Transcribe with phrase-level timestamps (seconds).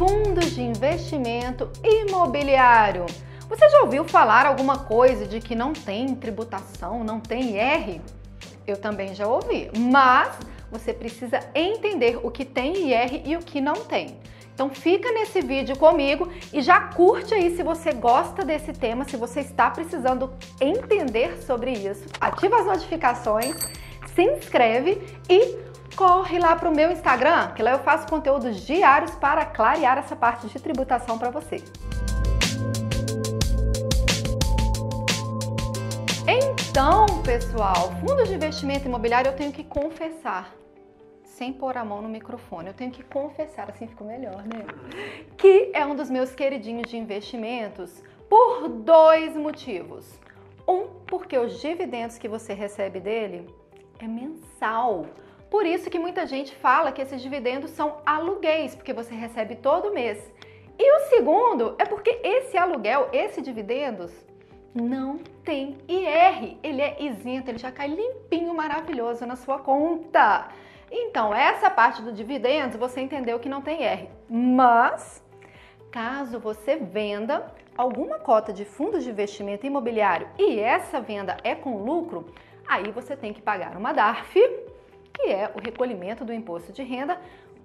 [0.00, 3.04] fundos de investimento imobiliário.
[3.50, 8.00] Você já ouviu falar alguma coisa de que não tem tributação, não tem IR?
[8.66, 10.30] Eu também já ouvi, mas
[10.72, 14.16] você precisa entender o que tem IR e o que não tem.
[14.54, 19.18] Então fica nesse vídeo comigo e já curte aí se você gosta desse tema, se
[19.18, 22.06] você está precisando entender sobre isso.
[22.18, 23.54] Ativa as notificações,
[24.14, 24.98] se inscreve
[25.28, 25.69] e
[26.00, 30.16] corre lá para o meu Instagram, que lá eu faço conteúdos diários para clarear essa
[30.16, 31.62] parte de tributação para você.
[36.26, 40.50] Então, pessoal, fundos de investimento imobiliário eu tenho que confessar,
[41.22, 44.64] sem pôr a mão no microfone, eu tenho que confessar, assim ficou melhor, né?
[45.36, 50.18] Que é um dos meus queridinhos de investimentos por dois motivos.
[50.66, 53.54] Um, porque os dividendos que você recebe dele
[53.98, 55.04] é mensal.
[55.50, 59.92] Por isso que muita gente fala que esses dividendos são aluguéis, porque você recebe todo
[59.92, 60.32] mês.
[60.78, 64.12] E o segundo é porque esse aluguel, esse dividendos,
[64.72, 66.56] não tem IR.
[66.62, 70.48] Ele é isento, ele já cai limpinho, maravilhoso na sua conta.
[70.90, 74.08] Então, essa parte do dividendos você entendeu que não tem IR.
[74.28, 75.22] Mas,
[75.90, 81.82] caso você venda alguma cota de fundos de investimento imobiliário e essa venda é com
[81.82, 82.26] lucro,
[82.68, 84.38] aí você tem que pagar uma DARF
[85.22, 87.20] que é o recolhimento do imposto de renda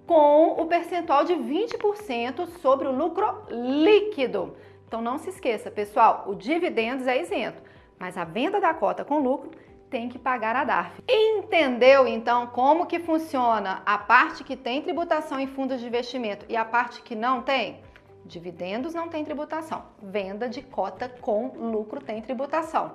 [0.06, 4.56] com o percentual de 20% sobre o lucro líquido.
[4.86, 7.60] Então não se esqueça, pessoal, o dividendos é isento,
[7.98, 9.50] mas a venda da cota com lucro
[9.90, 11.02] tem que pagar a DARF.
[11.08, 16.56] Entendeu então como que funciona a parte que tem tributação em fundos de investimento e
[16.56, 17.80] a parte que não tem?
[18.24, 22.94] Dividendos não tem tributação, venda de cota com lucro tem tributação.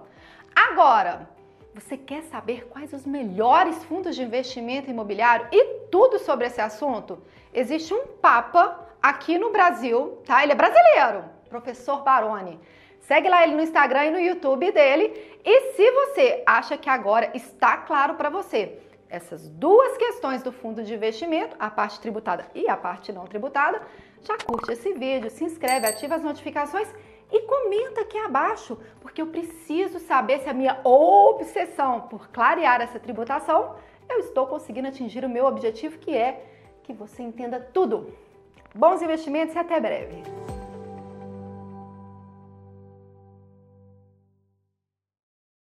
[0.54, 1.30] Agora,
[1.74, 7.22] você quer saber quais os melhores fundos de investimento imobiliário e tudo sobre esse assunto?
[7.54, 10.44] Existe um papa aqui no Brasil, tá?
[10.44, 12.60] Ele é brasileiro, professor Baroni.
[13.00, 15.40] Segue lá ele no Instagram e no YouTube dele.
[15.44, 18.78] E se você acha que agora está claro para você
[19.12, 23.82] essas duas questões do fundo de investimento, a parte tributada e a parte não tributada,
[24.24, 26.88] já curte esse vídeo, se inscreve, ativa as notificações
[27.30, 33.00] e comenta aqui abaixo, porque eu preciso saber se a minha obsessão por clarear essa
[33.00, 33.76] tributação,
[34.10, 36.46] eu estou conseguindo atingir o meu objetivo, que é
[36.84, 38.14] que você entenda tudo.
[38.74, 40.41] Bons investimentos e até breve!